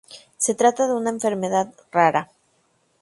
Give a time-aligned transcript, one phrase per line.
[0.35, 2.31] Se trata de una enfermedad rara.